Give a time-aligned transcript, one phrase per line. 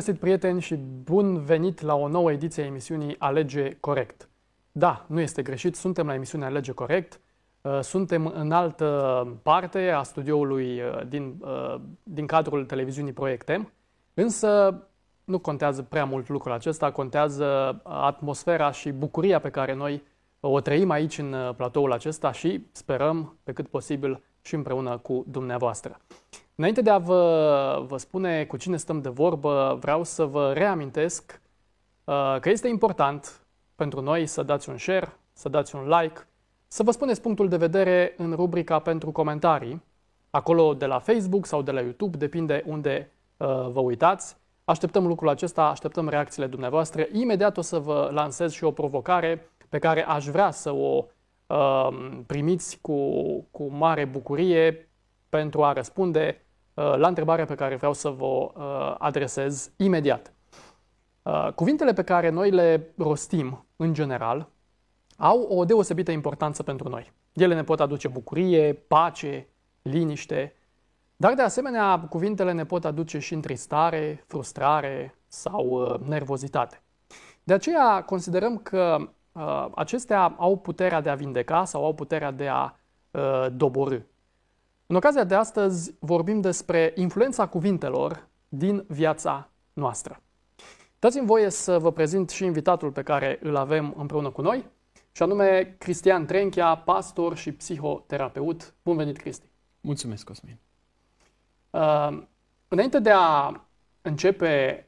[0.00, 4.28] Bun găsit, prieteni, și bun venit la o nouă ediție a emisiunii Alege Corect.
[4.72, 7.20] Da, nu este greșit, suntem la emisiunea Alege Corect,
[7.60, 13.72] uh, suntem în altă parte a studioului uh, din, uh, din cadrul televiziunii Proiecte,
[14.14, 14.82] însă
[15.24, 20.02] nu contează prea mult lucrul acesta, contează atmosfera și bucuria pe care noi
[20.40, 26.00] o trăim aici în platoul acesta și sperăm pe cât posibil și împreună cu dumneavoastră.
[26.54, 31.40] Înainte de a vă, vă spune cu cine stăm de vorbă, vreau să vă reamintesc
[32.04, 33.40] uh, că este important
[33.74, 36.26] pentru noi să dați un share, să dați un like,
[36.68, 39.82] să vă spuneți punctul de vedere în rubrica pentru comentarii,
[40.30, 44.36] acolo de la Facebook sau de la YouTube, depinde unde uh, vă uitați.
[44.64, 47.06] Așteptăm lucrul acesta, așteptăm reacțiile dumneavoastră.
[47.12, 51.04] Imediat o să vă lansez și o provocare pe care aș vrea să o
[51.46, 51.88] uh,
[52.26, 53.00] primiți cu,
[53.50, 54.89] cu mare bucurie
[55.30, 56.44] pentru a răspunde
[56.80, 60.32] Uh, la întrebarea pe care vreau să vă uh, adresez imediat.
[61.22, 64.48] Uh, cuvintele pe care noi le rostim, în general,
[65.16, 67.12] au o deosebită importanță pentru noi.
[67.32, 69.48] Ele ne pot aduce bucurie, pace,
[69.82, 70.54] liniște,
[71.16, 76.82] dar de asemenea cuvintele ne pot aduce și întristare, frustrare sau nervozitate.
[77.42, 78.96] De aceea considerăm că
[79.32, 82.74] uh, acestea au puterea de a vindeca sau au puterea de a
[83.10, 83.98] uh, doborâ.
[84.90, 90.22] În ocazia de astăzi vorbim despre influența cuvintelor din viața noastră.
[90.98, 94.66] Dați-mi voie să vă prezint și invitatul pe care îl avem împreună cu noi,
[95.12, 98.74] și anume Cristian Trenchia, pastor și psihoterapeut.
[98.82, 99.46] Bun venit, Cristi!
[99.80, 100.58] Mulțumesc, Cosmin!
[101.70, 102.22] Uh,
[102.68, 103.60] înainte de a
[104.02, 104.86] începe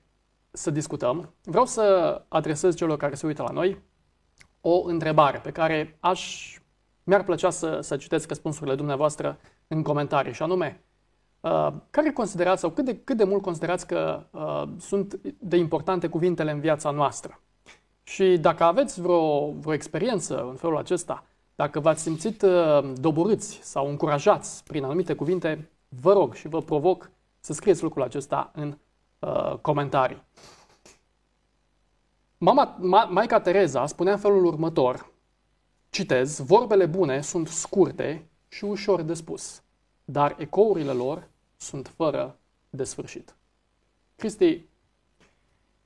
[0.51, 3.83] să discutăm, vreau să adresez celor care se uită la noi
[4.61, 6.55] o întrebare pe care aș,
[7.05, 10.81] mi-ar plăcea să, să citesc răspunsurile dumneavoastră în comentarii, și anume,
[11.41, 16.09] uh, care considerați sau cât de, cât de mult considerați că uh, sunt de importante
[16.09, 17.41] cuvintele în viața noastră?
[18.03, 21.25] Și dacă aveți vreo, vreo experiență în felul acesta,
[21.55, 27.11] dacă v-ați simțit uh, doborâți sau încurajați prin anumite cuvinte, vă rog și vă provoc
[27.41, 28.79] să scrieți lucrul acesta în
[29.19, 30.23] uh, comentarii.
[32.39, 35.13] Mama, ma, Maica Tereza spunea în felul următor,
[35.91, 39.63] citez, vorbele bune sunt scurte și ușor de spus,
[40.05, 42.39] dar ecourile lor sunt fără
[42.71, 43.37] de sfârșit.
[44.17, 44.65] Cristi,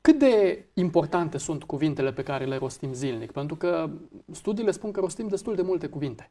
[0.00, 3.32] cât de importante sunt cuvintele pe care le rostim zilnic?
[3.32, 3.90] Pentru că
[4.32, 6.30] studiile spun că rostim destul de multe cuvinte.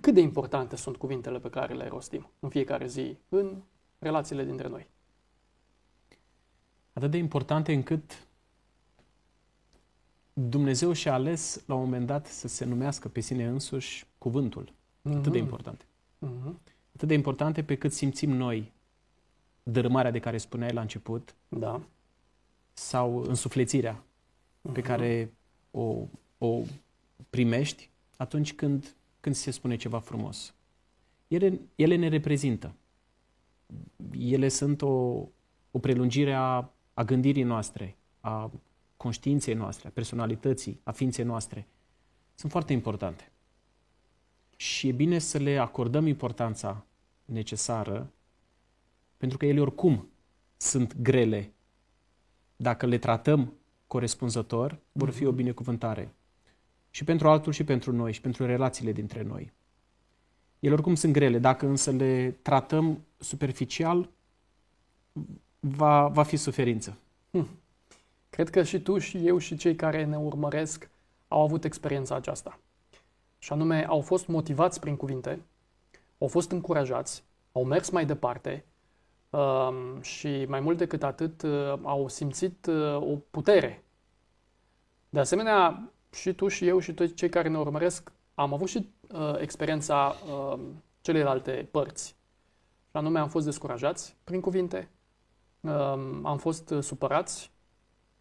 [0.00, 3.62] Cât de importante sunt cuvintele pe care le rostim în fiecare zi în
[3.98, 4.88] relațiile dintre noi?
[6.92, 8.26] Atât de importante încât
[10.32, 14.64] Dumnezeu și-a ales la un moment dat să se numească pe sine însuși cuvântul.
[14.64, 15.16] Mm-hmm.
[15.16, 15.46] Atât de mhm.
[15.46, 15.84] importante.
[16.26, 16.54] Mm-hmm.
[16.94, 18.72] Atât de importante pe cât simțim noi
[19.62, 21.34] dărâmarea de care spuneai la început.
[21.48, 21.82] Da.
[22.72, 24.72] Sau însuflețirea mm-hmm.
[24.72, 24.88] pe mhm.
[24.88, 25.32] care
[25.70, 26.06] o,
[26.38, 26.62] o
[27.30, 30.54] primești atunci când, când se spune ceva frumos.
[31.28, 32.74] Ele, ele ne reprezintă.
[34.18, 35.26] Ele sunt o,
[35.70, 38.50] o prelungire a, a gândirii noastre, a
[38.96, 41.66] conștiinței noastre, a personalității, a ființei noastre.
[42.34, 43.28] Sunt foarte importante
[44.64, 46.86] și e bine să le acordăm importanța
[47.24, 48.12] necesară,
[49.16, 50.08] pentru că ele oricum
[50.56, 51.52] sunt grele.
[52.56, 53.52] Dacă le tratăm
[53.86, 55.36] corespunzător, vor fi o mhm.
[55.36, 56.14] binecuvântare.
[56.90, 59.52] Și pentru altul și pentru noi și pentru relațiile dintre noi.
[60.60, 61.38] Ele oricum sunt grele.
[61.38, 64.10] Dacă însă le tratăm superficial,
[65.60, 66.98] va, va fi suferință.
[67.30, 67.48] Hm.
[68.30, 70.90] Cred că și tu și eu și cei care ne urmăresc
[71.28, 72.58] au avut experiența aceasta
[73.44, 75.44] și anume au fost motivați prin cuvinte,
[76.18, 78.64] au fost încurajați, au mers mai departe
[79.30, 83.84] um, și mai mult decât atât uh, au simțit uh, o putere.
[85.08, 88.92] De asemenea, și tu și eu și toți cei care ne urmăresc am avut și
[89.08, 90.60] uh, experiența uh,
[91.00, 92.08] celelalte părți.
[92.90, 94.90] Și anume am fost descurajați prin cuvinte,
[95.60, 95.72] uh,
[96.22, 97.52] am fost uh, supărați,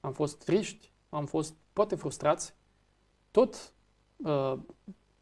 [0.02, 2.56] am fost triști, am fost poate frustrați,
[3.32, 3.74] tot
[4.16, 4.58] uh,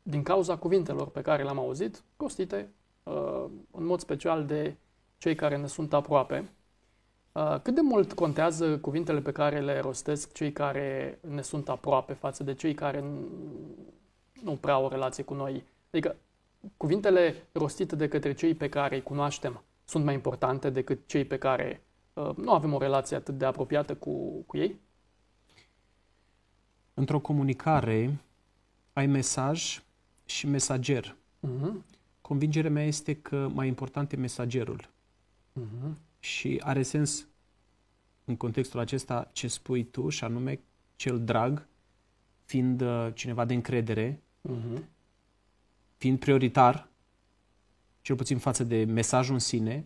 [0.03, 2.69] din cauza cuvintelor pe care le-am auzit, rostite
[3.03, 4.75] uh, în mod special de
[5.17, 6.49] cei care ne sunt aproape.
[7.31, 12.13] Uh, cât de mult contează cuvintele pe care le rostesc cei care ne sunt aproape
[12.13, 13.03] față de cei care
[14.43, 15.63] nu prea au o relație cu noi?
[15.91, 16.15] Adică
[16.77, 21.37] cuvintele rostite de către cei pe care îi cunoaștem sunt mai importante decât cei pe
[21.37, 21.83] care
[22.13, 24.79] uh, nu avem o relație atât de apropiată cu, cu ei?
[26.93, 28.19] Într-o comunicare
[28.93, 29.83] ai mesaj
[30.31, 31.15] și mesager.
[31.47, 31.73] Uh-huh.
[32.21, 34.89] Convingerea mea este că mai important e mesagerul.
[35.59, 35.93] Uh-huh.
[36.19, 37.27] Și are sens
[38.25, 40.59] în contextul acesta ce spui tu și anume
[40.95, 41.67] cel drag,
[42.45, 44.81] fiind uh, cineva de încredere, uh-huh.
[45.97, 46.89] fiind prioritar,
[48.01, 49.85] cel puțin față de mesajul în sine,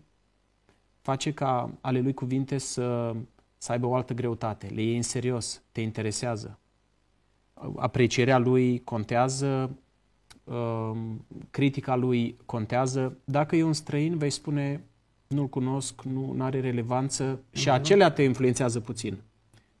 [1.00, 3.16] face ca ale lui cuvinte să,
[3.56, 4.66] să aibă o altă greutate.
[4.66, 6.58] Le iei în serios, te interesează.
[7.76, 9.80] Aprecierea lui contează, um,
[11.50, 13.16] critica lui contează.
[13.24, 14.84] Dacă e un străin, vei spune
[15.26, 17.72] nu-l cunosc, nu are relevanță și uh-huh.
[17.72, 19.18] acelea te influențează puțin.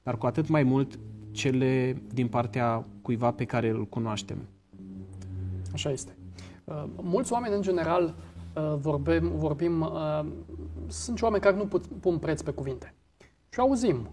[0.02, 0.98] Dar cu atât mai mult
[1.30, 4.38] cele din partea cuiva pe care îl cunoaștem.
[5.72, 6.16] Așa este.
[6.64, 8.14] Uh, mulți oameni, în general,
[8.54, 10.26] uh, vorbim, vorbim uh,
[10.88, 12.94] sunt și oameni care nu put, pun preț pe cuvinte.
[13.48, 14.08] Și auzim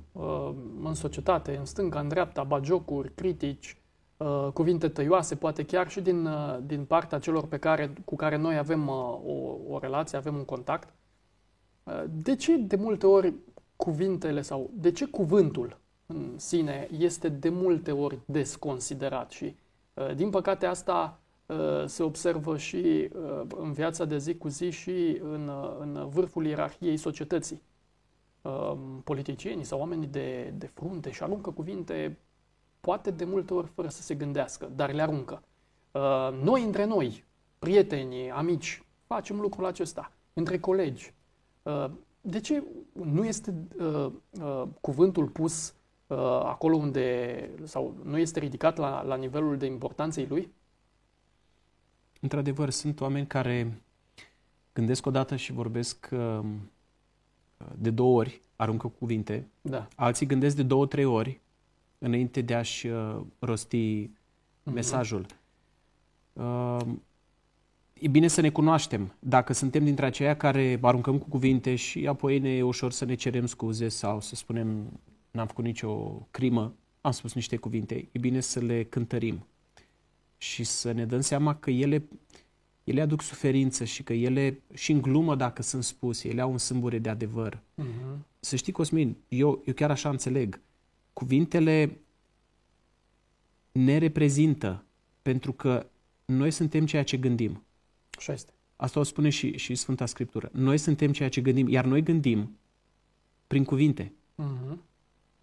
[0.84, 3.78] în societate, în stânga, în dreapta, bagiocuri, critici,
[4.54, 6.30] cuvinte tăioase, poate chiar și din,
[6.66, 9.20] din partea celor pe care, cu care noi avem o,
[9.70, 10.94] o relație, avem un contact.
[12.10, 13.34] De ce de multe ori
[13.76, 19.56] cuvintele sau de ce cuvântul în sine este de multe ori desconsiderat și
[20.16, 25.20] din păcate asta Uh, se observă și uh, în viața de zi cu zi și
[25.22, 27.62] în, uh, în vârful ierarhiei societății.
[29.04, 32.18] Politicienii sau oamenii de, de frunte și aruncă cuvinte
[32.86, 35.44] poate de multe ori fără să se gândească, dar le aruncă.
[36.44, 37.24] Noi între noi,
[37.60, 41.14] prieteni, amici, facem lucrul acesta, între colegi.
[42.22, 42.64] De ce
[42.94, 43.54] nu este
[44.82, 45.74] cuvântul pus
[46.44, 50.52] acolo unde, sau nu este ridicat la, la nivelul de importanței lui?
[52.22, 53.82] Într-adevăr, sunt oameni care
[54.74, 56.40] gândesc odată și vorbesc uh,
[57.78, 59.48] de două ori, aruncă cuvinte.
[59.62, 59.88] Da.
[59.96, 61.42] Alții gândesc de două, trei ori
[62.04, 64.74] înainte de a-și uh, rosti uh-huh.
[64.74, 65.26] mesajul.
[66.34, 66.80] Uh,
[67.94, 69.16] e bine să ne cunoaștem.
[69.20, 73.16] Dacă suntem dintre aceia care aruncăm cu cuvinte și apoi ne e ușor să ne
[73.16, 75.00] cerem scuze sau să spunem
[75.32, 75.94] n-am făcut nicio
[76.32, 79.46] crimă, am spus niște cuvinte, e bine să le cântărim
[80.38, 82.04] și să ne dăm seama că ele,
[82.84, 86.58] ele aduc suferință și că ele, și în glumă dacă sunt spuse, ele au un
[86.58, 87.56] sâmbure de adevăr.
[87.56, 88.18] Uh-huh.
[88.40, 90.62] Să știi, Cosmin, eu, eu chiar așa înțeleg.
[91.14, 92.00] Cuvintele
[93.72, 94.86] ne reprezintă
[95.22, 95.88] pentru că
[96.26, 97.64] noi suntem ceea ce gândim.
[98.18, 98.54] Așa este.
[98.76, 100.50] Asta o spune și, și Sfânta Scriptură.
[100.54, 102.58] Noi suntem ceea ce gândim, iar noi gândim
[103.48, 104.14] prin cuvinte.
[104.42, 104.78] Uh-huh.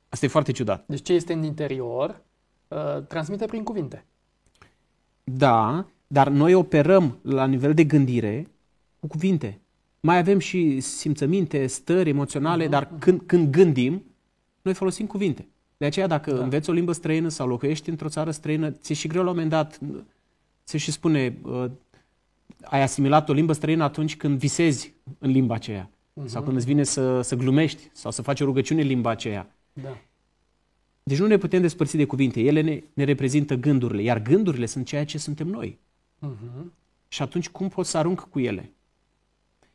[0.09, 0.85] Asta e foarte ciudat.
[0.87, 2.23] Deci ce este în interior
[2.69, 4.05] uh, transmite prin cuvinte.
[5.25, 8.51] Da, dar noi operăm la nivel de gândire
[9.01, 9.61] cu cuvinte.
[10.01, 12.71] Mai avem și simțăminte, stări emoționale, uh-huh.
[12.71, 14.05] dar când, când gândim,
[14.63, 15.49] noi folosim cuvinte.
[15.81, 16.43] De aceea, dacă da.
[16.43, 19.51] înveți o limbă străină sau locuiești într-o țară străină, ți-e și greu la un moment
[19.51, 19.79] dat,
[20.65, 21.71] se și spune, uh,
[22.63, 25.91] ai asimilat o limbă străină atunci când visezi în limba aceea.
[25.91, 26.25] Uh-huh.
[26.25, 29.55] Sau când îți vine să, să glumești sau să faci o rugăciune în limba aceea.
[29.73, 29.99] Da.
[31.03, 32.41] Deci nu ne putem despărți de cuvinte.
[32.41, 35.79] Ele ne, ne reprezintă gândurile, iar gândurile sunt ceea ce suntem noi.
[36.27, 36.65] Uh-huh.
[37.09, 38.73] Și atunci cum pot să arunc cu ele?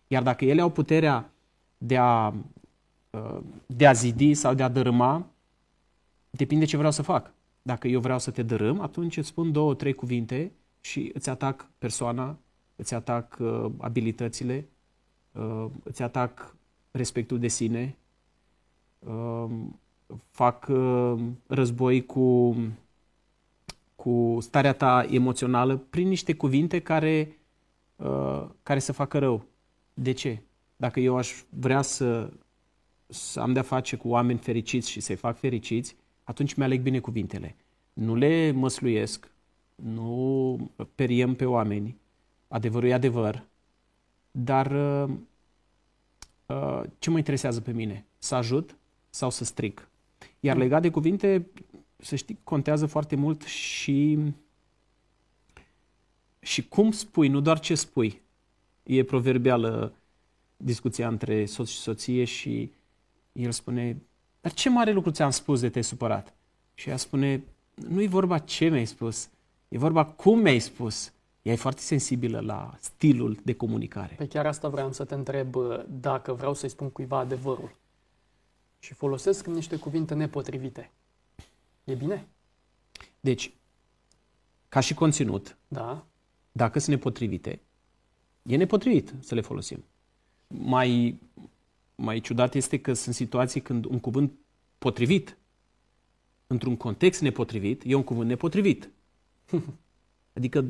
[0.08, 1.34] Iar dacă ele au puterea
[1.77, 2.34] de a,
[3.10, 5.30] uh, de a zidi sau de a dărâma,
[6.36, 7.34] depinde ce vreau să fac.
[7.62, 10.51] Dacă eu vreau să te dărâm, atunci îți spun două, trei cuvinte
[10.82, 12.38] și îți atac persoana,
[12.75, 14.70] îți atac uh, abilitățile,
[15.32, 16.56] uh, îți atac
[16.92, 17.98] respectul de sine,
[19.00, 19.50] uh,
[20.32, 22.56] fac uh, război cu,
[23.96, 27.38] cu starea ta emoțională prin niște cuvinte care,
[27.96, 29.46] uh, care să facă rău.
[29.94, 30.42] De ce?
[30.75, 32.34] Dacă eu aș vrea să,
[33.08, 37.55] să am de-a face cu oameni fericiți și să-i fac fericiți, atunci mi-aleg bine cuvintele.
[37.94, 39.32] Nu le măsluiesc,
[39.75, 41.98] nu periem pe oameni,
[42.48, 43.46] adevărul e adevăr,
[44.32, 45.10] dar uh,
[46.46, 48.05] uh, ce mă interesează pe mine?
[48.17, 48.77] Să ajut
[49.10, 49.89] sau să stric?
[50.39, 51.48] Iar legat de cuvinte,
[51.98, 54.20] să știi, contează foarte mult și,
[56.39, 58.22] și cum spui, nu doar ce spui.
[58.84, 59.94] E proverbială
[60.58, 62.72] discuția între soț și soție și
[63.32, 64.01] el spune,
[64.46, 66.34] dar ce mare lucru ți-am spus de te-ai supărat?
[66.74, 69.30] Și ea spune, nu e vorba ce mi-ai spus,
[69.68, 71.12] e vorba cum mi-ai spus.
[71.42, 74.16] Ea e foarte sensibilă la stilul de comunicare.
[74.16, 75.56] Pe chiar asta vreau să te întreb
[75.88, 77.75] dacă vreau să-i spun cuiva adevărul
[78.80, 80.92] și folosesc niște cuvinte nepotrivite.
[81.84, 82.28] E bine?
[83.20, 83.54] Deci,
[84.70, 86.06] ca și conținut, da.
[86.52, 87.62] dacă sunt nepotrivite,
[88.44, 89.84] e nepotrivit să le folosim.
[90.48, 91.20] Mai,
[91.96, 94.32] mai ciudat este că sunt situații când un cuvânt
[94.78, 95.38] potrivit,
[96.48, 98.90] într-un context nepotrivit, e un cuvânt nepotrivit.
[100.38, 100.66] adică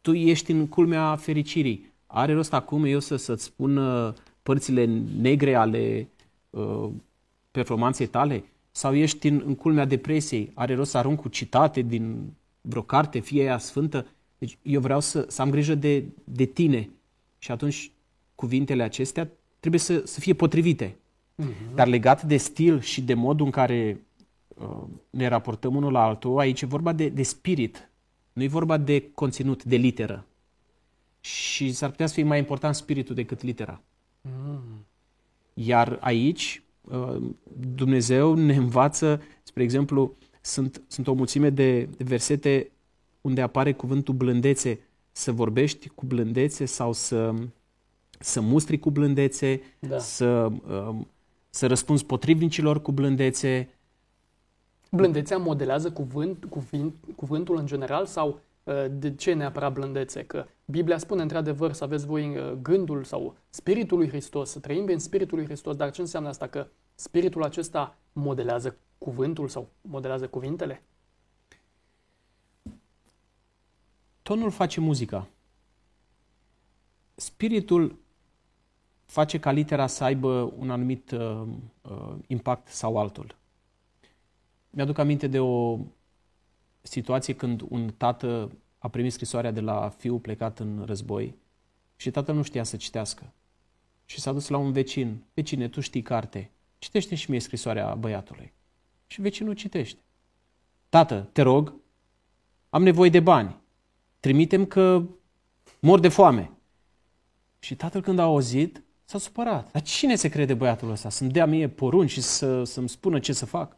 [0.00, 1.92] tu ești în culmea fericirii.
[2.06, 3.80] Are rost acum eu să, să-ți spun
[4.42, 4.84] părțile
[5.20, 6.08] negre ale
[6.50, 6.88] uh,
[7.50, 8.44] performanței tale?
[8.70, 10.50] Sau ești în, în culmea depresiei?
[10.54, 14.06] Are rost să arunc cu citate din vreo carte, fie ea sfântă?
[14.38, 16.90] Deci eu vreau să, să am grijă de, de tine.
[17.38, 17.90] Și atunci
[18.34, 19.30] cuvintele acestea
[19.62, 20.96] trebuie să, să fie potrivite.
[21.42, 21.74] Uh-huh.
[21.74, 24.06] Dar legat de stil și de modul în care
[24.48, 27.90] uh, ne raportăm unul la altul, aici e vorba de, de spirit.
[28.32, 30.26] Nu e vorba de conținut, de literă.
[31.20, 33.80] Și s-ar putea să fie mai important spiritul decât litera.
[34.20, 34.86] Mm.
[35.54, 37.22] Iar aici uh,
[37.74, 42.70] Dumnezeu ne învață, spre exemplu, sunt, sunt o mulțime de versete
[43.20, 44.80] unde apare cuvântul blândețe,
[45.12, 47.34] să vorbești cu blândețe sau să,
[48.22, 49.98] să mustri cu blândețe, da.
[49.98, 51.08] să, um,
[51.50, 53.68] să răspunzi potrivnicilor cu blândețe.
[54.90, 60.24] Blândețea modelează cuvânt, cuvânt, cuvântul în general sau uh, de ce neapărat blândețe?
[60.24, 64.86] Că Biblia spune într-adevăr să aveți voi uh, gândul sau spiritul lui Hristos, să trăim
[64.86, 66.46] în spiritul lui Hristos, dar ce înseamnă asta?
[66.46, 70.82] Că spiritul acesta modelează cuvântul sau modelează cuvintele?
[74.22, 75.28] Tonul face muzica.
[77.14, 77.98] Spiritul
[79.12, 81.42] face ca litera să aibă un anumit uh,
[81.82, 83.36] uh, impact sau altul.
[84.70, 85.78] Mi-aduc aminte de o
[86.82, 91.34] situație când un tată a primit scrisoarea de la fiul plecat în război
[91.96, 93.32] și tatăl nu știa să citească.
[94.04, 95.22] Și s-a dus la un vecin.
[95.34, 96.50] Vecine, tu știi carte.
[96.78, 98.52] Citește și mie scrisoarea băiatului.
[99.06, 100.00] Și vecinul citește.
[100.88, 101.74] Tată, te rog,
[102.70, 103.56] am nevoie de bani.
[104.20, 105.02] Trimitem că
[105.80, 106.50] mor de foame.
[107.58, 109.72] Și tatăl când a auzit, s-a supărat.
[109.72, 111.08] Dar cine se crede băiatul ăsta?
[111.08, 113.76] Să-mi dea mie porunci și să, să-mi spună ce să fac?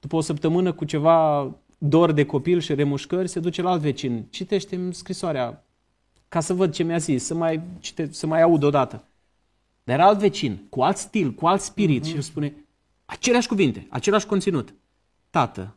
[0.00, 4.26] După o săptămână cu ceva dor de copil și remușcări, se duce la alt vecin.
[4.30, 5.64] Citește-mi scrisoarea
[6.28, 9.04] ca să văd ce mi-a zis, să mai, cite, să mai aud odată.
[9.84, 12.08] Dar era alt vecin, cu alt stil, cu alt spirit mm-hmm.
[12.08, 12.54] și îmi spune
[13.04, 14.74] aceleași cuvinte, același conținut.
[15.30, 15.76] Tată,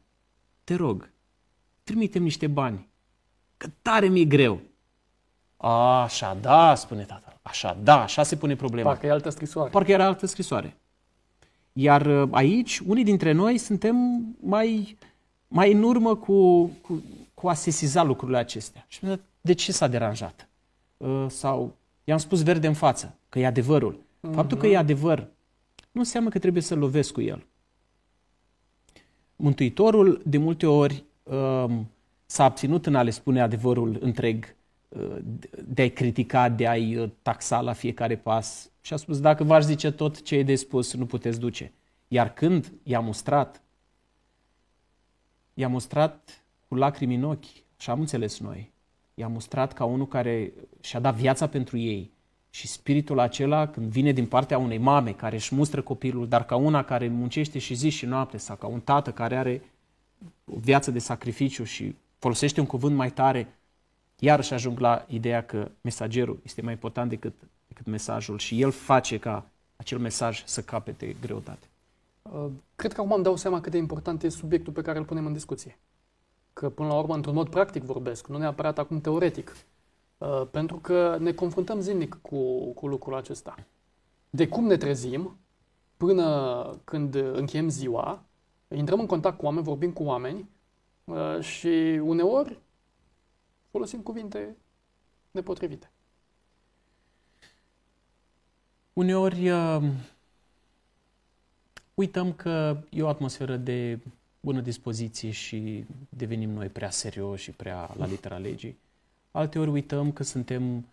[0.63, 1.12] te rog,
[1.84, 2.88] trimitem niște bani,
[3.58, 4.62] că tare mi-e greu.
[5.62, 7.39] A, așa, da, spune tatăl.
[7.42, 8.89] Așa, da, așa se pune problema.
[8.89, 9.70] Parcă e altă scrisoare.
[9.70, 10.78] Parcă era altă scrisoare.
[11.74, 13.96] Iar uh, aici, unii dintre noi suntem
[14.42, 14.98] mai,
[15.48, 18.86] mai în urmă cu, cu, cu a sesiza lucrurile acestea.
[18.88, 19.00] Și
[19.42, 20.48] de ce s-a deranjat?
[20.98, 23.94] Uh, sau i-am spus verde în față, că e adevărul.
[23.94, 24.34] Uh-huh.
[24.34, 25.28] Faptul că e adevăr
[25.92, 27.46] nu înseamnă că trebuie să lovesc cu el.
[29.36, 31.89] Mântuitorul de multe ori um,
[32.25, 34.51] s-a abținut în a le spune adevărul întreg, uh,
[35.65, 38.72] de a-i critica, de a-i uh, taxa la fiecare pas.
[38.81, 41.74] Și a spus, dacă v-aș zice tot ce e de spus, nu puteți duce.
[42.08, 43.62] Iar când i-a mustrat,
[45.53, 47.46] i-a mustrat cu lacrimi în ochi,
[47.77, 48.72] și am înțeles noi.
[49.13, 52.12] I-a mustrat ca unul care și-a dat viața pentru ei.
[52.50, 56.55] Și spiritul acela, când vine din partea unei mame care își mustră copilul, dar ca
[56.55, 59.62] una care muncește și zi și noapte, sau ca un tată care are
[60.46, 63.59] o viață de sacrificiu și folosește un cuvânt mai tare,
[64.20, 67.34] iarăși ajung la ideea că mesagerul este mai important decât,
[67.68, 69.46] decât mesajul și el face ca
[69.76, 71.68] acel mesaj să capete greutate.
[72.22, 72.46] Uh,
[72.76, 75.26] cred că acum îmi dau seama cât de important este subiectul pe care îl punem
[75.26, 75.78] în discuție.
[76.54, 79.56] Că până la urmă, într-un mod practic vorbesc, nu neapărat acum teoretic.
[80.18, 83.56] Uh, pentru că ne confruntăm zilnic cu, cu lucrul acesta.
[84.30, 85.38] De cum ne trezim
[85.98, 88.24] până când încheiem ziua,
[88.76, 90.50] intrăm în contact cu oameni, vorbim cu oameni
[91.04, 92.60] uh, și uneori
[93.70, 94.56] folosim cuvinte
[95.32, 95.92] nepotrivite.
[98.94, 99.84] Uneori uh,
[101.94, 104.00] uităm că e o atmosferă de
[104.40, 108.78] bună dispoziție și devenim noi prea serioși și prea la litera legii.
[109.32, 110.86] Alteori uităm că suntem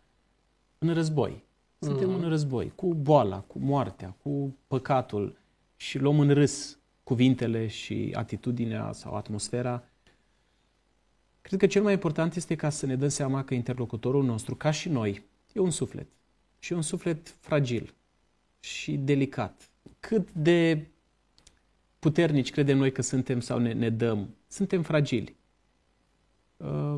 [0.79, 1.45] în război.
[1.79, 2.15] Suntem mm.
[2.15, 5.39] în război cu boala, cu moartea, cu păcatul
[5.77, 9.85] și luăm în râs cuvintele și atitudinea sau atmosfera.
[11.47, 14.71] Cred că cel mai important este ca să ne dăm seama că interlocutorul nostru, ca
[14.71, 15.23] și noi,
[15.53, 16.07] e un suflet.
[16.59, 17.95] Și e un suflet fragil
[18.61, 19.71] și delicat.
[20.01, 20.87] Cât de
[21.99, 25.37] puternici credem noi că suntem sau ne, ne dăm, suntem fragili.
[26.57, 26.97] Uh,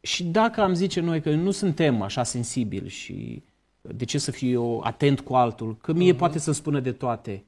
[0.00, 3.42] și dacă am zice noi că nu suntem așa sensibili și
[3.80, 6.18] de ce să fiu eu atent cu altul, că mie uh-huh.
[6.18, 7.44] poate să-mi spună de toate,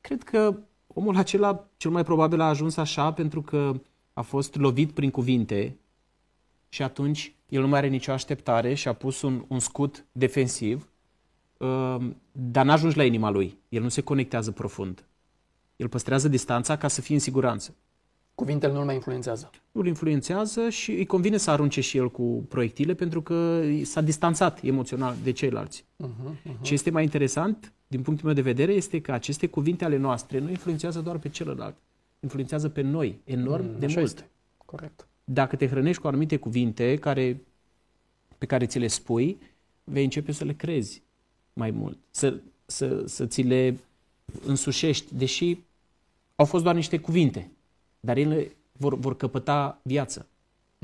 [0.00, 3.80] cred că omul acela cel mai probabil a ajuns așa pentru că
[4.16, 5.76] a fost lovit prin cuvinte
[6.68, 10.88] și atunci el nu mai are nicio așteptare și a pus un, un scut defensiv,
[11.56, 11.96] uh,
[12.32, 13.58] dar n-a ajuns la inima lui.
[13.68, 15.04] El nu se conectează profund.
[15.76, 17.74] El păstrează distanța ca să fie în siguranță.
[18.34, 19.50] Cuvintele nu-l mai influențează.
[19.72, 24.00] Nu îl influențează și îi convine să arunce și el cu proiectile pentru că s-a
[24.00, 25.84] distanțat emoțional de ceilalți.
[26.04, 26.60] Uh-huh, uh-huh.
[26.60, 30.38] Ce este mai interesant, din punctul meu de vedere, este că aceste cuvinte ale noastre
[30.38, 31.76] nu influențează doar pe celălalt,
[32.26, 34.10] influențează pe noi enorm Mm, de așa mult.
[34.10, 34.30] este.
[34.64, 35.06] Corect.
[35.24, 37.40] Dacă te hrănești cu anumite cuvinte care,
[38.38, 39.38] pe care ți le spui,
[39.84, 41.02] vei începe să le crezi
[41.52, 43.76] mai mult, să, să, să ți le
[44.46, 45.58] însușești, deși
[46.34, 47.50] au fost doar niște cuvinte,
[48.00, 50.26] dar ele vor, vor căpăta viață.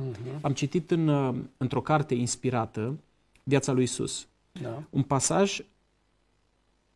[0.02, 0.40] Uh-huh.
[0.40, 2.98] Am citit în, uh, într-o carte inspirată,
[3.44, 4.82] Viața lui Isus, Da.
[4.90, 5.60] un pasaj,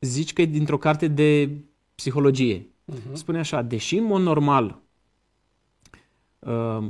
[0.00, 1.50] zici că e dintr-o carte de
[1.94, 2.66] psihologie.
[2.92, 3.12] Uh-huh.
[3.12, 4.80] Spune așa, deși în mod normal
[6.38, 6.88] uh,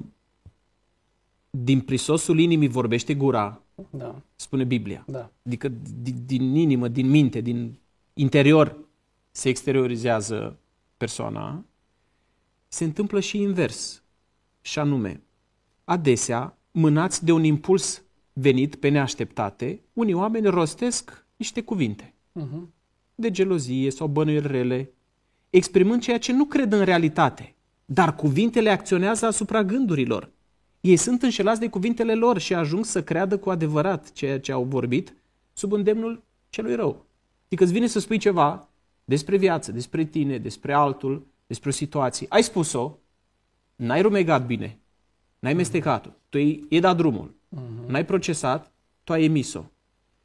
[1.51, 3.61] din prisosul inimii vorbește gura,
[3.91, 4.23] Da.
[4.37, 5.05] spune Biblia.
[5.07, 5.31] Da.
[5.47, 5.69] Adică
[6.03, 7.79] din, din inimă, din minte, din
[8.15, 8.79] interior
[9.31, 10.59] se exteriorizează
[10.97, 11.65] persoana,
[12.69, 14.03] se întâmplă și invers.
[14.61, 15.23] Și anume,
[15.85, 22.11] adesea, mânați de un impuls venit pe neașteptate, unii oameni rostesc niște cuvinte
[22.41, 22.61] Uh-huh.
[23.15, 24.91] de gelozie sau bănuieli rele,
[25.57, 30.31] exprimând ceea ce nu cred în realitate, dar cuvintele acționează asupra gândurilor.
[30.81, 34.65] Ei sunt înșelați de cuvintele lor și ajung să creadă cu adevărat ceea ce au
[34.65, 35.15] vorbit
[35.53, 37.07] sub îndemnul celui rău.
[37.47, 38.69] Adică îți vine să spui ceva
[39.05, 42.27] despre viață, despre tine, despre altul, despre o situație.
[42.29, 42.99] Ai spus-o,
[43.77, 44.79] n-ai rumegat bine,
[45.39, 47.35] n-ai mestecat-o, tu ai, e dat drumul,
[47.87, 48.73] n-ai procesat,
[49.05, 49.65] tu ai emis-o.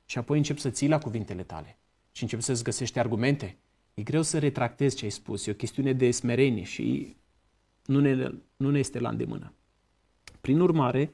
[0.06, 1.78] Și apoi începi să ții la cuvintele tale
[2.12, 3.58] și începi să-ți găsești argumente.
[3.94, 7.16] E greu să retractezi ce ai spus, e o chestiune de smerenie și
[7.86, 9.54] nu ne, nu ne este la îndemână.
[10.42, 11.14] Prin urmare,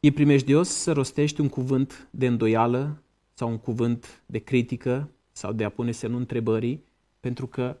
[0.00, 3.02] e primejdios să rostești un cuvânt de îndoială
[3.34, 6.84] sau un cuvânt de critică sau de a pune semnul întrebării,
[7.20, 7.78] pentru că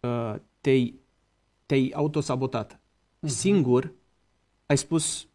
[0.00, 0.94] uh, te-ai,
[1.66, 2.74] te-ai autosabotat.
[2.74, 3.28] Uh-huh.
[3.28, 3.92] Singur
[4.66, 5.26] ai spus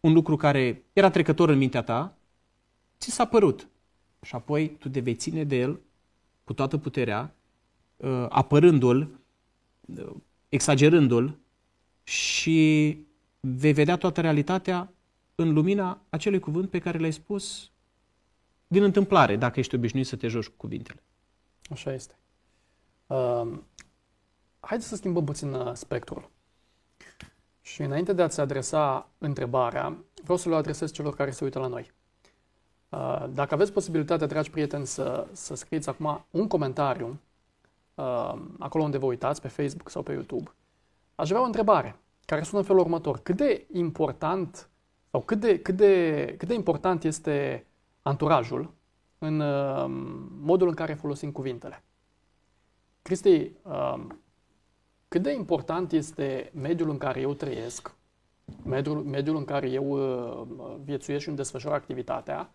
[0.00, 2.16] un lucru care era trecător în mintea ta,
[2.98, 3.68] ți s-a părut.
[4.22, 5.80] Și apoi tu te vei ține de el
[6.44, 7.34] cu toată puterea,
[7.96, 9.20] uh, apărându-l,
[9.96, 10.14] uh,
[10.48, 11.38] exagerându-l
[12.02, 12.98] și
[13.40, 14.92] vei vedea toată realitatea
[15.34, 17.70] în lumina acelui cuvânt pe care l-ai spus
[18.66, 21.02] din întâmplare, dacă ești obișnuit să te joci cu cuvintele.
[21.70, 22.14] Așa este.
[23.06, 23.58] Uh,
[24.60, 26.30] haideți să schimbăm puțin uh, spectrul.
[27.60, 31.66] Și înainte de a-ți adresa întrebarea, vreau să le adresez celor care se uită la
[31.66, 31.92] noi.
[32.92, 37.20] Uh, dacă aveți posibilitatea, dragi prieteni, să, să scrieți acum un comentariu
[37.94, 40.50] uh, acolo unde vă uitați, pe Facebook sau pe YouTube,
[41.14, 43.18] aș avea o întrebare care sună în felul următor.
[43.18, 44.68] Cât de important
[45.10, 47.66] sau cât de, cât de, cât de important este
[48.02, 48.74] anturajul
[49.18, 49.84] în uh,
[50.40, 51.82] modul în care folosim cuvintele?
[53.02, 54.06] Cristi, uh,
[55.08, 57.94] cât de important este mediul în care eu trăiesc,
[58.64, 62.52] mediul, mediul în care eu uh, viețuiesc și îmi desfășor activitatea,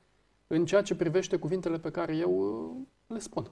[0.47, 3.51] în ceea ce privește cuvintele pe care eu uh, le spun?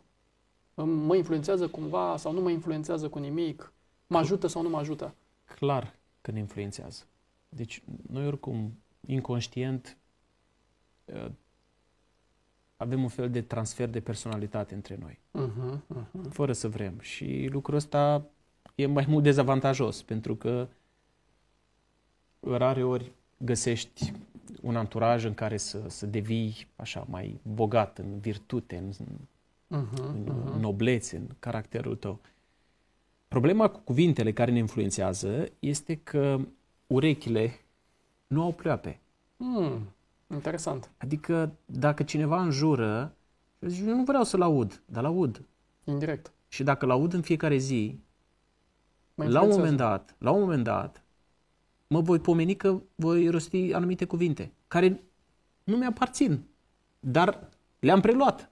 [0.83, 3.73] Mă influențează cumva sau nu mă influențează cu nimic?
[4.07, 5.15] Mă ajută sau nu mă ajută?
[5.45, 7.03] Clar că ne influențează.
[7.49, 9.97] Deci noi oricum, inconștient,
[11.05, 11.31] uh,
[12.77, 16.29] avem un fel de transfer de personalitate între noi, Uh-huh, uh-huh.
[16.29, 16.99] fără să vrem.
[16.99, 18.25] Și lucrul ăsta
[18.75, 20.67] e mai mult dezavantajos, pentru că
[22.39, 23.11] rare ori
[23.45, 24.13] găsești
[24.61, 29.05] un anturaj în care să, să devii așa mai bogat în virtute, în,
[29.65, 30.59] Uh-huh, în uh-huh.
[30.59, 32.19] noblețe, în caracterul tău.
[33.27, 36.39] Problema cu cuvintele care ne influențează este că
[36.87, 37.59] urechile
[38.27, 38.99] nu au pleoape.
[39.37, 39.93] Hmm,
[40.33, 40.89] interesant.
[40.97, 43.15] Adică dacă cineva înjură,
[43.59, 45.41] eu zic, eu nu vreau să-l aud, dar l-aud.
[45.83, 46.31] Indirect.
[46.47, 47.99] Și dacă l-aud în fiecare zi,
[49.15, 49.57] Mă la un influențează.
[49.57, 51.03] moment dat, la un moment dat,
[51.87, 55.03] mă voi pomeni că voi rosti anumite cuvinte care
[55.63, 56.43] nu mi-aparțin,
[56.99, 58.51] dar le-am preluat.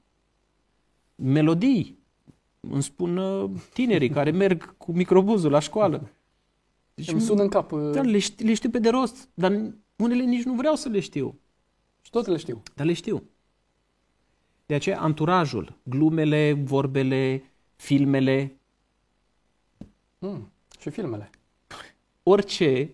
[1.15, 1.99] Melodii,
[2.59, 6.09] îmi spun uh, tinerii care merg cu microbuzul la școală.
[6.93, 9.73] Deci, Îmi sună în cap uh, da, le, știu, le știu pe de rost, dar
[9.95, 11.39] unele nici nu vreau să le știu,
[12.01, 12.61] și tot le știu.
[12.75, 13.23] dar le știu.
[14.65, 17.43] De aceea, anturajul, glumele, vorbele,
[17.75, 18.57] filmele,
[20.23, 20.51] Hmm.
[20.79, 21.29] Și filmele.
[22.23, 22.89] orice uh,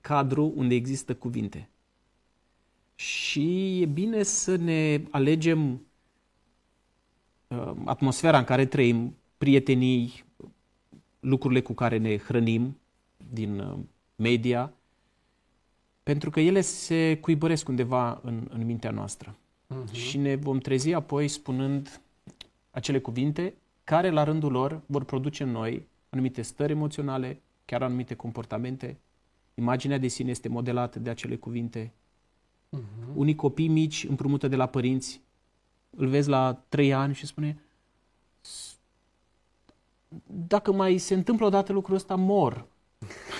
[0.00, 1.68] cadru unde există cuvinte.
[2.94, 5.86] Și e bine să ne alegem
[7.48, 10.24] uh, atmosfera în care trăim, prietenii,
[11.20, 12.78] lucrurile cu care ne hrănim
[13.32, 13.78] din uh,
[14.16, 14.72] media,
[16.02, 19.36] pentru că ele se cuibăresc undeva în, în mintea noastră.
[19.66, 19.92] Mhm.
[19.92, 22.00] Și ne vom trezi apoi spunând
[22.70, 28.14] acele cuvinte care la rândul lor vor produce în noi anumite stări emoționale, chiar anumite
[28.14, 28.98] comportamente.
[29.54, 31.92] Imaginea de sine este modelată de acele cuvinte.
[32.76, 33.14] Uh-huh.
[33.14, 35.20] Unii copii mici împrumută de la părinți,
[35.90, 37.58] îl vezi la trei ani și spune
[40.26, 42.66] dacă mai se întâmplă odată lucrul ăsta, mor.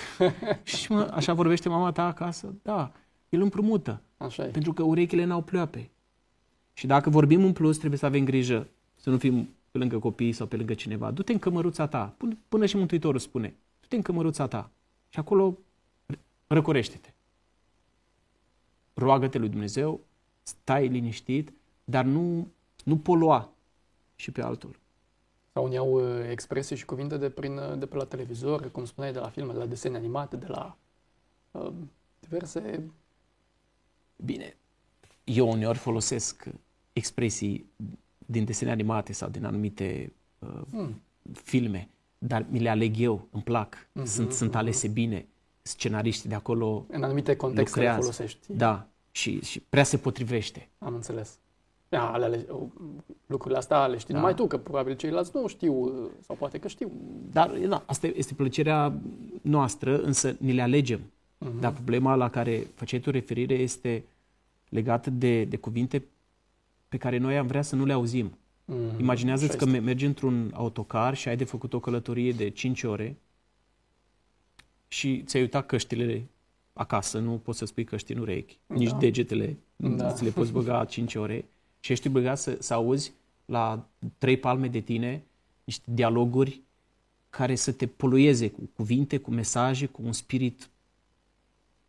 [0.63, 2.53] și mă, așa vorbește mama ta acasă?
[2.61, 2.91] Da,
[3.29, 4.01] el împrumută.
[4.17, 4.47] Așa e.
[4.47, 5.89] Pentru că urechile n-au pleoape.
[6.73, 10.31] Și dacă vorbim în plus, trebuie să avem grijă să nu fim pe lângă copii
[10.31, 11.11] sau pe lângă cineva.
[11.11, 12.15] Du-te în cămăruța ta.
[12.47, 13.55] Până și Mântuitorul spune.
[13.79, 14.71] Du-te în cămăruța ta.
[15.09, 15.57] Și acolo
[16.53, 17.13] răcorește-te.
[18.93, 20.01] Roagă-te lui Dumnezeu,
[20.43, 22.47] stai liniștit, dar nu,
[22.83, 23.53] nu polua
[24.15, 24.79] și pe altul.
[25.53, 28.85] Sau unii au uh, expresii și cuvinte de, prin, uh, de pe la televizor, cum
[28.85, 30.77] spuneai, de la filme, de la desene animate, de la
[31.51, 31.73] uh,
[32.19, 32.91] diverse...
[34.23, 34.57] Bine,
[35.23, 36.45] eu uneori folosesc
[36.93, 37.69] expresii
[38.25, 41.01] din desene animate sau din anumite uh, hmm.
[41.33, 44.57] filme, dar mi le aleg eu, îmi plac, mm-hmm, sunt, sunt mhm.
[44.57, 45.27] alese bine,
[45.61, 47.97] scenariștii de acolo În anumite contexte lucrează.
[47.97, 48.53] le folosești.
[48.53, 50.69] Da, și, și prea se potrivește.
[50.77, 51.39] Am înțeles.
[51.89, 52.45] Da, ale, ale,
[53.25, 54.19] lucrurile astea le știi da.
[54.19, 55.91] numai tu, că probabil ceilalți nu știu,
[56.25, 56.91] sau poate că știu.
[57.31, 58.93] Dar da, asta este plăcerea
[59.41, 60.99] noastră, însă ni le alegem.
[60.99, 61.59] Uh-huh.
[61.59, 64.03] Dar problema la care făceai tu referire este
[64.69, 66.05] legată de, de cuvinte
[66.89, 68.37] pe care noi am vrea să nu le auzim.
[68.65, 73.17] Mm, Imaginează-ți că mergi într-un autocar și ai de făcut o călătorie de 5 ore
[74.91, 76.27] și ți-ai uitat căștile
[76.73, 78.75] acasă, nu poți să spui căști în urechi, da.
[78.75, 79.87] nici degetele, da.
[79.87, 81.45] nu ți le poți băga 5 ore
[81.79, 83.13] și ești obligat să, să auzi
[83.45, 85.23] la trei palme de tine
[85.63, 86.61] niște dialoguri
[87.29, 90.69] care să te polueze cu cuvinte, cu mesaje, cu un spirit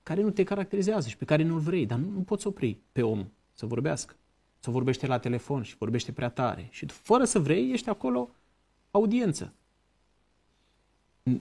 [0.03, 3.03] care nu te caracterizează și pe care nu-l vrei, dar nu, nu poți opri pe
[3.03, 4.15] om să vorbească.
[4.59, 6.69] Să vorbește la telefon și vorbește prea tare.
[6.71, 8.31] Și fără să vrei, ești acolo
[8.91, 9.53] audiență.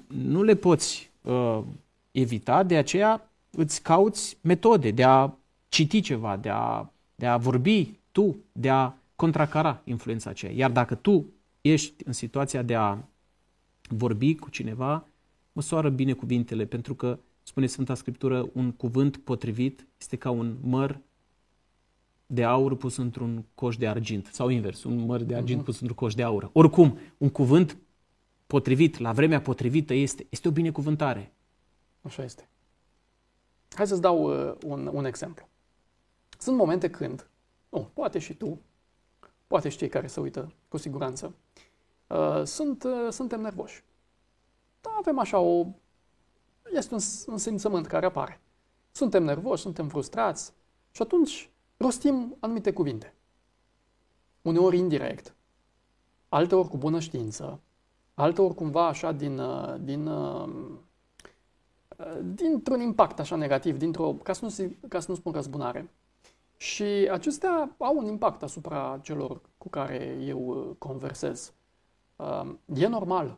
[0.07, 1.61] Nu le poți uh,
[2.11, 5.33] evita, de aceea îți cauți metode de a
[5.69, 10.51] citi ceva, de a, de a vorbi tu, de a contracara influența aceea.
[10.51, 11.25] Iar dacă tu
[11.61, 12.97] ești în situația de a
[13.89, 15.07] vorbi cu cineva,
[15.51, 20.99] măsoară bine cuvintele, pentru că, spune Sfânta Scriptură, un cuvânt potrivit este ca un măr
[22.25, 25.65] de aur pus într-un coș de argint, sau invers, un măr de argint uh-huh.
[25.65, 26.49] pus într-un coș de aur.
[26.53, 27.77] Oricum, un cuvânt
[28.51, 31.33] potrivit, la vremea potrivită, este, este o binecuvântare.
[32.01, 32.49] Așa este.
[33.69, 35.47] Hai să-ți dau uh, un, un exemplu.
[36.37, 37.29] Sunt momente când,
[37.69, 38.59] oh, poate și tu,
[39.47, 41.33] poate și cei care se uită cu siguranță,
[42.07, 43.83] uh, sunt, uh, suntem nervoși.
[44.81, 45.65] Da, avem așa o...
[46.73, 48.41] Este un, un simțământ care apare.
[48.91, 50.53] Suntem nervoși, suntem frustrați
[50.91, 53.13] și atunci rostim anumite cuvinte.
[54.41, 55.35] Uneori indirect,
[56.29, 57.59] alteori cu bună știință,
[58.13, 60.49] alteori cumva așa din, uh, din, uh,
[62.21, 65.89] dintr-un impact așa negativ, dintr-o, ca, să nu, ca să nu spun răzbunare.
[66.57, 71.53] Și acestea au un impact asupra celor cu care eu uh, conversez.
[72.73, 73.37] E normal,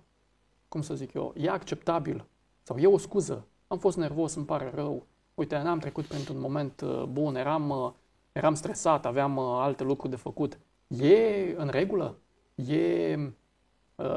[0.67, 2.25] cum să zic eu, e acceptabil
[2.63, 3.45] sau e o scuză.
[3.67, 5.05] Am fost nervos, îmi pare rău.
[5.33, 7.93] Uite, n-am trecut printr-un moment bun, eram
[8.33, 10.59] eram stresat, aveam uh, alte lucruri de făcut.
[10.87, 12.17] E în regulă?
[12.55, 13.31] E, uh,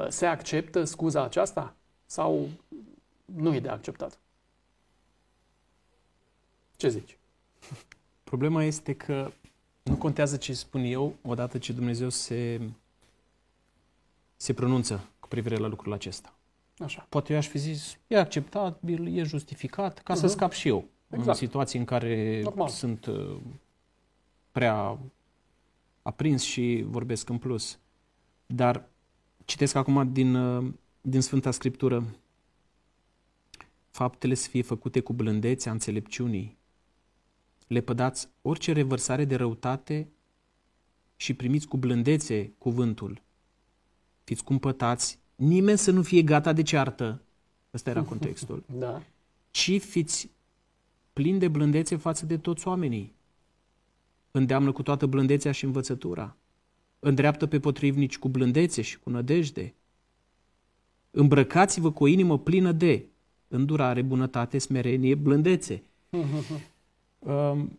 [0.09, 1.75] se acceptă scuza aceasta?
[2.07, 2.49] Sau
[3.25, 4.19] nu e de acceptat?
[6.77, 7.19] Ce zici?
[8.25, 9.31] Problema este că
[9.83, 12.61] nu contează ce spun eu odată ce Dumnezeu se,
[14.37, 16.37] se pronunță cu privire la lucrul acesta.
[16.79, 17.07] Așa.
[17.09, 20.19] Poate eu aș fi zis, e acceptabil, e justificat, ca uh-huh.
[20.19, 21.29] să scap și eu exact.
[21.29, 22.69] în situații în care Normal.
[22.69, 23.37] sunt uh,
[24.53, 24.99] prea
[26.03, 27.79] aprins și vorbesc în plus.
[28.47, 28.89] Dar
[29.47, 32.05] citesc acum din, uh, din Sfânta Scriptură
[33.91, 36.57] faptele să fie făcute cu blândețea înțelepciunii.
[37.67, 40.09] Le pădați orice revărsare de răutate
[41.17, 43.23] și primiți cu blândețe cuvântul.
[44.25, 47.23] Fiți cumpătați, nimeni să nu fie gata de ceartă.
[47.75, 48.65] Ăsta era contextul.
[48.79, 49.03] da.
[49.51, 50.31] Ci fiți
[51.13, 53.15] plini de blândețe față de toți oamenii
[54.31, 56.37] îndeamnă cu toată blândețea și învățătura,
[56.99, 59.75] îndreaptă pe potrivnici cu blândețe și cu nădejde.
[61.11, 63.07] Îmbrăcați-vă cu o inimă plină de
[63.49, 65.83] îndurare, bunătate, smerenie, blândețe.
[67.19, 67.79] Um,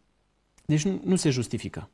[0.65, 1.89] deci nu, nu se justifică.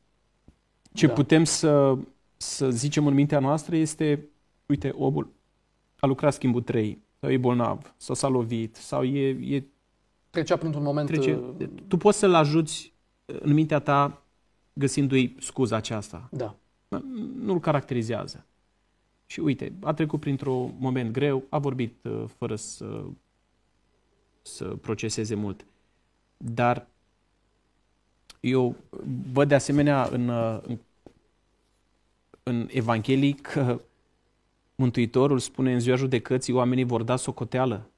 [0.92, 1.12] Ce da.
[1.12, 1.98] putem să,
[2.36, 4.28] să zicem în mintea noastră este,
[4.66, 5.32] uite, omul
[5.98, 9.54] a lucrat schimbul 3, sau e bolnav, sau s-a lovit, sau e...
[9.56, 9.64] e
[10.30, 11.06] Trecea printr-un moment...
[11.06, 12.92] Trece, uh, tu poți să-l ajuți
[13.24, 14.22] în mintea ta
[14.72, 16.28] găsindu-i scuza aceasta.
[16.30, 16.56] Da.
[17.34, 18.44] Nu-l caracterizează.
[19.26, 23.04] Și uite, a trecut printr-un moment greu, a vorbit uh, fără să,
[24.42, 25.66] să proceseze mult.
[26.36, 26.86] Dar
[28.40, 28.76] eu
[29.32, 30.78] văd de asemenea în, uh, în,
[32.42, 33.80] în Evanghelii că
[34.74, 37.90] Mântuitorul spune în ziua judecății oamenii vor da socoteală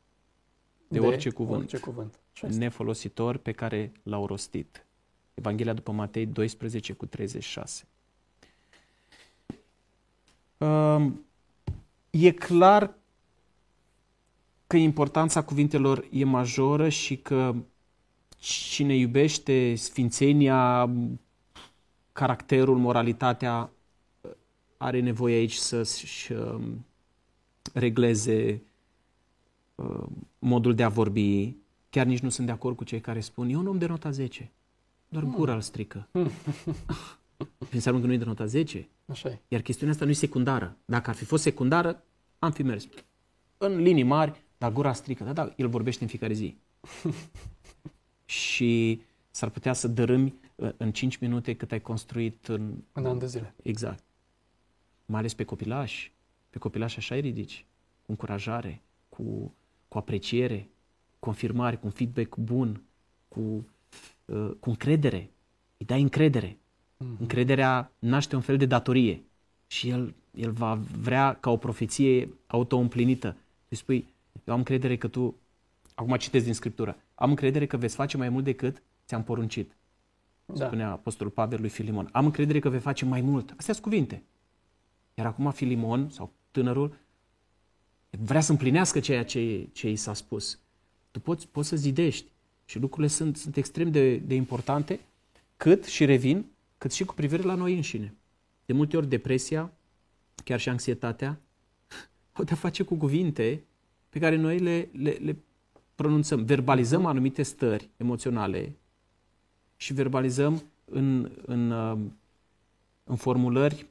[0.89, 2.19] de, de orice cuvânt, orice cuvânt.
[2.41, 4.87] nefolositor pe care l-au rostit.
[5.35, 7.87] Evanghelia după Matei 12 cu 36.
[12.11, 12.95] E clar
[14.67, 17.55] că importanța cuvintelor e majoră și că
[18.39, 20.91] cine iubește sfințenia,
[22.13, 23.71] caracterul, moralitatea,
[24.77, 26.87] are nevoie aici să-și um,
[27.73, 28.63] regleze
[29.75, 30.07] uh,
[30.39, 31.57] modul de a vorbi.
[31.91, 34.11] Chiar nici nu sunt de acord cu cei care spun, e un om de nota
[34.11, 34.51] 10,
[35.09, 36.09] doar gura îl strică.
[37.71, 38.89] Înseamnă că nu e de nota 10.
[39.07, 39.41] Așa e.
[39.49, 40.77] Iar chestiunea asta nu e secundară.
[40.85, 42.03] Dacă ar fi fost secundară,
[42.39, 42.89] am fi mers.
[43.59, 45.25] În linii mari, dar gura strică.
[45.25, 46.57] Da, da, el vorbește în fiecare zi.
[48.25, 52.75] și s-ar putea să dărâmi uh, în 5 minute cât ai construit în...
[52.93, 53.55] În an de zile.
[53.63, 54.05] Exact.
[55.07, 56.13] Mai ales pe copilași.
[56.51, 57.67] Pe copilași așa îi ridici.
[58.03, 59.55] Cu încurajare, cu,
[59.89, 60.71] cu apreciere,
[61.19, 62.83] confirmare, cu un feedback bun,
[63.29, 63.69] cu,
[64.25, 65.31] uh, cu încredere.
[65.77, 66.59] Îi dai încredere.
[66.97, 67.19] Mm-hmm.
[67.19, 69.23] Încrederea naște un fel de datorie
[69.67, 73.37] și el, el va vrea ca o profeție auto-împlinită.
[73.69, 74.07] Îi spui,
[74.45, 75.35] eu am încredere că tu,
[75.95, 79.77] acum citesc din Scriptură, am încredere că veți face mai mult decât ți-am poruncit.
[80.45, 80.67] Da.
[80.67, 82.09] Spunea Apostolul Pavel lui Filimon.
[82.13, 83.55] Am încredere că vei face mai mult.
[83.57, 84.23] Astea sunt cuvinte.
[85.15, 86.95] Iar acum Filimon, sau tânărul,
[88.11, 90.59] vrea să împlinească ceea ce, ce i s-a spus.
[91.11, 92.27] Tu poți, poți să zidești.
[92.65, 95.01] Și lucrurile sunt, sunt extrem de, de importante,
[95.57, 96.45] cât, și revin,
[96.79, 98.15] cât și cu privire la noi înșine.
[98.67, 99.73] De multe ori depresia,
[100.45, 101.41] chiar și anxietatea,
[102.33, 103.65] au de-a face cu cuvinte
[104.09, 105.37] pe care noi le, le, le
[105.95, 107.09] pronunțăm, verbalizăm uh-huh.
[107.09, 108.77] anumite stări emoționale
[109.77, 111.99] și verbalizăm în, în, uh,
[113.05, 113.87] în formulări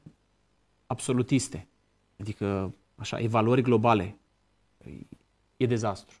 [0.86, 1.66] absolutiste,
[2.18, 4.16] adică așa, evaluări globale.
[5.56, 6.16] E dezastru.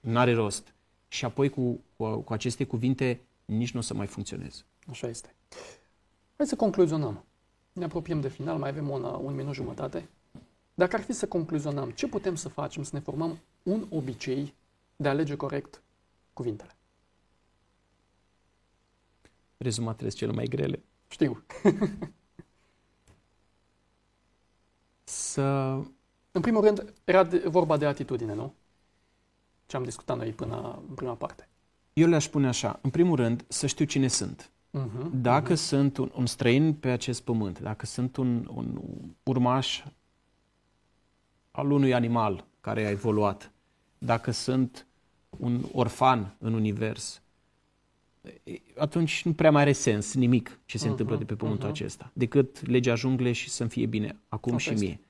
[0.00, 0.74] Nu are rost.
[1.08, 4.62] Și apoi cu, cu, cu aceste cuvinte nici nu o să mai funcționeze.
[4.90, 5.34] Așa este.
[6.36, 7.24] Hai să concluzionăm.
[7.72, 10.08] Ne apropiem de final, mai avem un, un minut jumătate.
[10.74, 14.54] Dacă ar fi să concluzionăm, ce putem să facem să ne formăm un obicei
[14.96, 15.82] de a alege corect
[16.32, 16.76] cuvintele?
[19.56, 20.82] Rezumatele sunt cele mai grele.
[21.08, 21.44] Știu.
[25.04, 25.42] să...
[26.32, 28.54] În primul rând, era de, vorba de atitudine, nu?
[29.66, 31.48] Ce am discutat noi până în prima parte.
[31.92, 32.78] Eu le-aș spune așa.
[32.82, 34.50] În primul rând, să știu cine sunt.
[34.76, 35.56] Uh-huh, dacă uh-huh.
[35.56, 38.80] sunt un, un străin pe acest pământ, dacă sunt un, un
[39.22, 39.84] urmaș
[41.50, 43.52] al unui animal care a evoluat,
[43.98, 44.86] dacă sunt
[45.30, 47.22] un orfan în univers,
[48.76, 51.72] atunci nu prea mai are sens nimic ce se uh-huh, întâmplă de pe pământul uh-huh.
[51.72, 54.84] acesta, decât legea jungle și să-mi fie bine acum Asta și este.
[54.84, 55.00] mie.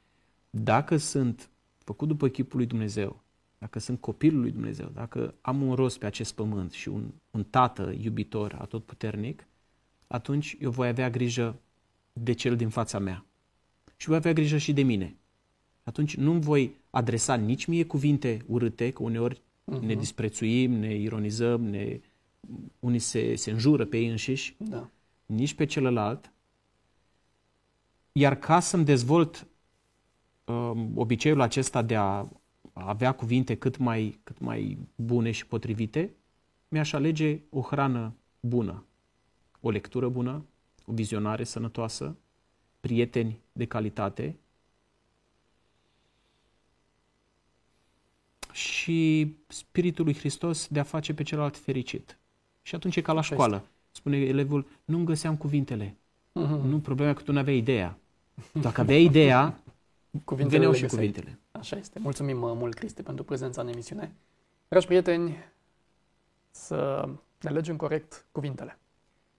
[0.51, 3.23] Dacă sunt făcut după chipul lui Dumnezeu,
[3.59, 7.45] dacă sunt copilul lui Dumnezeu, dacă am un rost pe acest pământ și un, un
[7.45, 9.47] tată iubitor, atotputernic,
[10.07, 11.61] atunci eu voi avea grijă
[12.13, 13.25] de cel din fața mea.
[13.97, 15.17] Și voi avea grijă și de mine.
[15.83, 19.81] Atunci nu voi adresa nici mie cuvinte urâte, că uneori uh-huh.
[19.81, 22.01] ne disprețuim, ne ironizăm, ne,
[22.79, 24.91] unii se, se înjură pe ei înșiși, da.
[25.27, 26.33] nici pe celălalt.
[28.13, 29.47] Iar ca să-mi dezvolt
[30.45, 32.27] um, obiceiul acesta de a
[32.73, 36.15] avea cuvinte cât mai, cât mai bune și potrivite,
[36.69, 38.85] mi-aș alege o hrană bună,
[39.67, 40.45] o lectură bună,
[40.85, 42.17] o vizionare sănătoasă,
[42.81, 44.37] prieteni de calitate
[48.53, 52.19] și Spiritul lui Hristos de a face pe celălalt fericit.
[52.63, 53.57] Și atunci e ca la Așa școală.
[53.57, 53.69] Este.
[53.91, 55.97] Spune elevul, nu-mi găseam cuvintele.
[56.31, 56.63] Uh-huh.
[56.63, 57.99] Nu, problema e că tu nu aveai ideea.
[58.53, 59.61] Dacă aveai ideea,
[60.25, 61.07] cuvintele veneau și găseai.
[61.07, 61.39] cuvintele.
[61.53, 61.99] Așa este.
[61.99, 64.15] Mulțumim uh, mult, Cristi, pentru prezența în emisiune.
[64.69, 65.37] Dragi prieteni,
[66.51, 67.09] să
[67.41, 68.79] ne alegem corect cuvintele.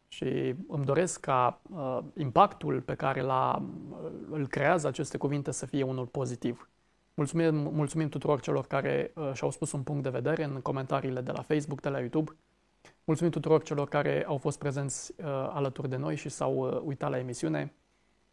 [0.07, 5.65] Și îmi doresc ca uh, impactul pe care l-a, uh, îl creează aceste cuvinte să
[5.65, 6.69] fie unul pozitiv.
[7.13, 11.31] Mulțumim, mulțumim tuturor celor care uh, și-au spus un punct de vedere în comentariile de
[11.31, 12.31] la Facebook, de la YouTube.
[13.03, 17.09] Mulțumim tuturor celor care au fost prezenți uh, alături de noi și s-au uh, uitat
[17.09, 17.73] la emisiune.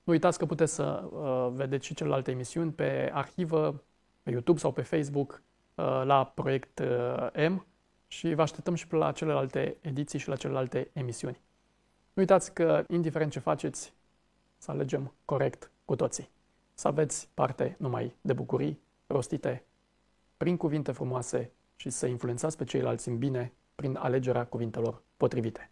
[0.05, 3.83] Nu uitați că puteți să uh, vedeți și celelalte emisiuni pe arhivă,
[4.23, 5.43] pe YouTube sau pe Facebook
[5.75, 7.67] uh, la Proiect uh, M
[8.07, 11.41] și vă așteptăm și la celelalte ediții și la celelalte emisiuni.
[12.15, 13.93] Nu uitați că, indiferent ce faceți,
[14.59, 16.33] să alegem corect cu toții.
[16.75, 19.65] să aveți parte numai de bucurii rostite
[20.37, 25.71] prin cuvinte frumoase și să influențați pe ceilalți în bine prin alegerea cuvintelor potrivite.